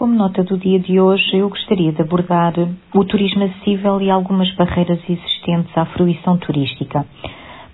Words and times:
Como 0.00 0.14
nota 0.14 0.42
do 0.42 0.56
dia 0.56 0.80
de 0.80 0.98
hoje, 0.98 1.36
eu 1.36 1.50
gostaria 1.50 1.92
de 1.92 2.00
abordar 2.00 2.54
o 2.94 3.04
turismo 3.04 3.44
acessível 3.44 4.00
e 4.00 4.10
algumas 4.10 4.50
barreiras 4.54 4.98
existentes 5.06 5.76
à 5.76 5.84
fruição 5.84 6.38
turística. 6.38 7.04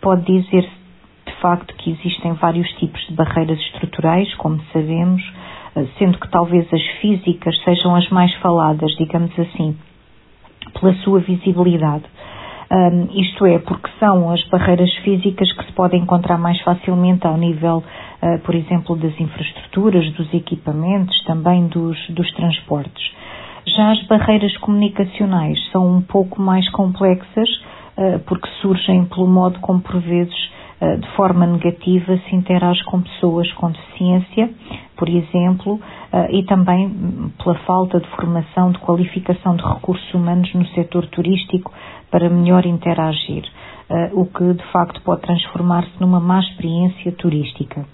Pode 0.00 0.24
dizer-se, 0.24 0.68
de 1.24 1.32
facto, 1.40 1.72
que 1.76 1.92
existem 1.92 2.32
vários 2.32 2.68
tipos 2.80 3.00
de 3.06 3.14
barreiras 3.14 3.60
estruturais, 3.60 4.34
como 4.34 4.60
sabemos, 4.72 5.22
sendo 6.00 6.18
que 6.18 6.28
talvez 6.28 6.66
as 6.74 6.82
físicas 7.00 7.56
sejam 7.62 7.94
as 7.94 8.08
mais 8.08 8.34
faladas, 8.38 8.90
digamos 8.96 9.30
assim, 9.38 9.78
pela 10.80 10.94
sua 11.04 11.20
visibilidade. 11.20 12.06
Um, 12.68 13.06
isto 13.20 13.46
é, 13.46 13.60
porque 13.60 13.88
são 14.00 14.32
as 14.32 14.42
barreiras 14.48 14.92
físicas 15.04 15.52
que 15.52 15.64
se 15.64 15.72
podem 15.74 16.02
encontrar 16.02 16.38
mais 16.38 16.60
facilmente 16.62 17.24
ao 17.24 17.36
nível, 17.36 17.84
por 18.44 18.54
exemplo, 18.54 18.96
das 18.96 19.18
infraestruturas, 19.20 20.10
dos 20.12 20.32
equipamentos, 20.34 21.22
também 21.24 21.66
dos, 21.68 21.98
dos 22.10 22.30
transportes. 22.32 23.12
Já 23.66 23.92
as 23.92 24.02
barreiras 24.06 24.56
comunicacionais 24.58 25.58
são 25.70 25.96
um 25.96 26.00
pouco 26.00 26.40
mais 26.40 26.68
complexas, 26.70 27.48
uh, 27.98 28.18
porque 28.26 28.48
surgem 28.60 29.04
pelo 29.06 29.26
modo 29.26 29.58
como, 29.60 29.80
por 29.80 30.00
vezes, 30.00 30.34
uh, 30.80 30.98
de 30.98 31.08
forma 31.16 31.46
negativa, 31.46 32.16
se 32.28 32.36
interage 32.36 32.82
com 32.84 33.02
pessoas 33.02 33.50
com 33.52 33.70
deficiência, 33.70 34.50
por 34.96 35.08
exemplo, 35.10 35.78
e 36.30 36.42
também 36.44 36.88
pela 37.42 37.54
falta 37.66 38.00
de 38.00 38.08
formação, 38.16 38.70
de 38.72 38.78
qualificação 38.78 39.54
de 39.54 39.62
recursos 39.62 40.14
humanos 40.14 40.50
no 40.54 40.66
setor 40.68 41.06
turístico, 41.08 41.70
para 42.10 42.30
melhor 42.30 42.64
interagir, 42.64 43.44
o 44.14 44.24
que 44.24 44.54
de 44.54 44.64
facto 44.72 45.02
pode 45.02 45.20
transformar-se 45.20 46.00
numa 46.00 46.18
má 46.18 46.40
experiência 46.40 47.12
turística. 47.12 47.84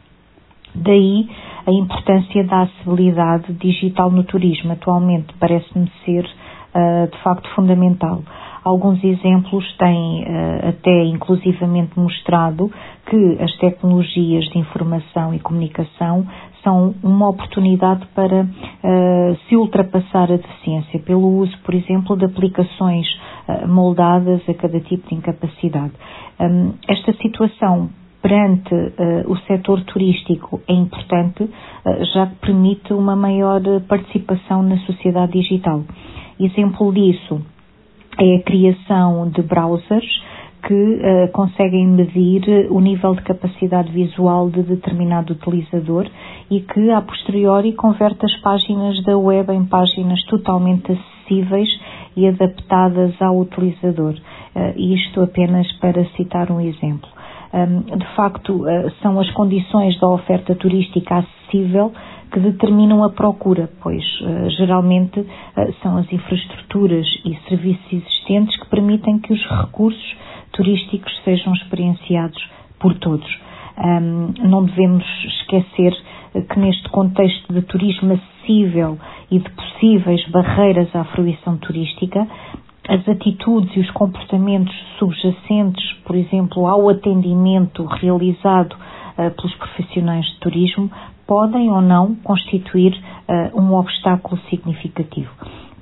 Daí 0.75 1.29
a 1.67 1.71
importância 1.71 2.45
da 2.45 2.63
acessibilidade 2.63 3.53
digital 3.55 4.11
no 4.11 4.25
turismo. 4.25 4.73
Atualmente 4.73 5.33
parece-me 5.39 5.91
ser 6.05 6.25
uh, 6.25 7.11
de 7.11 7.19
facto 7.23 7.49
fundamental. 7.55 8.23
Alguns 8.65 9.03
exemplos 9.03 9.65
têm 9.77 10.23
uh, 10.23 10.69
até 10.69 11.05
inclusivamente 11.05 11.99
mostrado 11.99 12.71
que 13.07 13.39
as 13.41 13.53
tecnologias 13.59 14.45
de 14.47 14.59
informação 14.59 15.35
e 15.35 15.41
comunicação 15.41 16.27
são 16.63 16.95
uma 17.03 17.29
oportunidade 17.29 18.07
para 18.15 18.43
uh, 18.45 19.37
se 19.49 19.57
ultrapassar 19.57 20.31
a 20.33 20.37
deficiência, 20.37 21.01
pelo 21.01 21.39
uso, 21.39 21.57
por 21.65 21.75
exemplo, 21.75 22.17
de 22.17 22.25
aplicações 22.25 23.07
uh, 23.49 23.67
moldadas 23.69 24.41
a 24.49 24.55
cada 24.55 24.79
tipo 24.81 25.09
de 25.09 25.17
incapacidade. 25.17 25.93
Um, 26.41 26.75
esta 26.89 27.13
situação 27.15 27.91
perante 28.23 28.73
uh, 28.73 29.31
o 29.31 29.37
setor 29.39 29.83
turístico 29.83 30.61
é 30.69 30.73
importante, 30.73 31.49
já 32.15 32.27
que 32.29 32.37
permite 32.37 32.93
uma 32.93 33.17
maior 33.17 33.61
participação 33.89 34.63
na 34.63 34.79
sociedade 34.79 35.33
digital. 35.33 35.83
Exemplo 36.39 36.93
disso 36.93 37.43
é 38.19 38.37
a 38.37 38.43
criação 38.43 39.29
de 39.29 39.43
browsers 39.43 40.07
que 40.67 40.75
uh, 40.75 41.33
conseguem 41.33 41.89
medir 41.89 42.69
o 42.71 42.81
nível 42.81 43.15
de 43.15 43.23
capacidade 43.23 43.91
visual 43.91 44.49
de 44.49 44.63
determinado 44.63 45.33
utilizador 45.33 46.09
e 46.51 46.61
que, 46.61 46.91
a 46.91 47.01
posteriori, 47.01 47.73
converte 47.73 48.25
as 48.25 48.37
páginas 48.41 49.03
da 49.03 49.19
web 49.19 49.53
em 49.53 49.65
páginas 49.65 50.23
totalmente 50.27 50.93
acessíveis 50.93 51.69
e 52.17 52.29
adaptadas 52.29 53.21
ao 53.21 53.41
utilizador. 53.41 54.15
Uh, 54.55 54.79
isto 54.79 55.21
apenas 55.21 55.71
para 55.79 56.05
citar 56.17 56.51
um 56.53 56.61
exemplo. 56.61 57.09
De 57.53 58.07
facto, 58.17 58.63
uh, 58.63 58.91
são 59.03 59.21
as 59.21 59.31
condições 59.33 59.99
da 60.01 60.09
oferta 60.09 60.55
turística 60.55 61.17
acessível 61.19 61.93
que 62.33 62.41
determinam 62.41 63.05
a 63.05 63.11
procura, 63.11 63.69
pois 63.83 64.03
uh, 64.23 64.49
geralmente 64.57 65.21
uh, 65.21 65.27
são 65.83 65.99
as 65.99 66.11
infraestruturas 66.11 67.07
e 67.27 67.37
serviços 67.51 67.93
existentes 67.93 68.57
que 68.59 68.67
permitem 68.71 69.19
que 69.19 69.35
os 69.35 69.47
recursos 69.61 70.17
turísticos 70.53 71.13
sejam 71.25 71.53
experienciados 71.55 72.43
por 72.79 72.95
todos. 72.99 73.29
Não 74.43 74.65
devemos 74.67 75.05
esquecer 75.25 75.97
que 76.51 76.59
neste 76.61 76.89
contexto 76.91 77.51
de 77.53 77.63
turismo 77.63 78.13
acessível 78.13 78.99
e 79.31 79.39
de 79.39 79.51
possíveis 79.51 80.23
barreiras 80.29 80.95
à 80.95 81.05
fruição 81.05 81.57
turística, 81.57 82.27
as 82.89 83.09
atitudes 83.09 83.75
e 83.77 83.81
os 83.81 83.91
comportamentos 83.93 84.75
subjacentes, 84.99 85.93
por 86.05 86.17
exemplo, 86.17 86.67
ao 86.67 86.89
atendimento 86.89 87.85
realizado 87.85 88.75
uh, 88.75 89.31
pelos 89.37 89.55
profissionais 89.55 90.27
de 90.27 90.39
turismo, 90.41 90.91
podem 91.27 91.71
ou 91.71 91.81
não 91.81 92.15
constituir 92.17 92.93
uh, 92.95 93.61
um 93.61 93.75
obstáculo 93.75 94.41
significativo. 94.51 95.31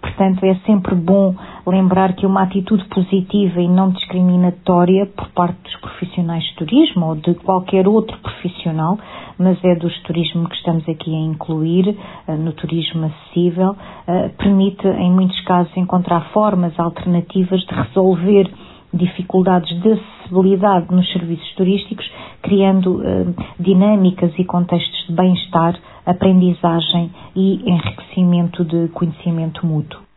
Portanto, 0.00 0.44
é 0.44 0.54
sempre 0.66 0.94
bom 0.94 1.34
lembrar 1.66 2.14
que 2.14 2.26
uma 2.26 2.42
atitude 2.42 2.84
positiva 2.88 3.60
e 3.60 3.68
não 3.68 3.90
discriminatória 3.90 5.06
por 5.06 5.28
parte 5.30 5.58
dos 5.62 5.76
profissionais 5.76 6.42
de 6.44 6.54
turismo 6.56 7.06
ou 7.06 7.16
de 7.16 7.34
qualquer 7.34 7.86
outro 7.86 8.16
profissional, 8.18 8.98
mas 9.40 9.58
é 9.64 9.74
do 9.74 9.88
turismo 10.02 10.46
que 10.46 10.54
estamos 10.56 10.86
aqui 10.86 11.14
a 11.14 11.18
incluir, 11.18 11.96
eh, 12.28 12.36
no 12.36 12.52
turismo 12.52 13.06
acessível, 13.06 13.74
eh, 14.06 14.28
permite, 14.36 14.86
em 14.86 15.10
muitos 15.10 15.40
casos, 15.46 15.74
encontrar 15.78 16.30
formas 16.30 16.78
alternativas 16.78 17.60
de 17.62 17.74
resolver 17.74 18.50
dificuldades 18.92 19.80
de 19.80 19.92
acessibilidade 19.92 20.94
nos 20.94 21.10
serviços 21.10 21.50
turísticos, 21.54 22.04
criando 22.42 23.02
eh, 23.02 23.26
dinâmicas 23.58 24.30
e 24.38 24.44
contextos 24.44 25.06
de 25.08 25.14
bem-estar, 25.14 25.74
aprendizagem 26.04 27.10
e 27.34 27.62
enriquecimento 27.64 28.62
de 28.62 28.88
conhecimento 28.88 29.66
mútuo. 29.66 30.09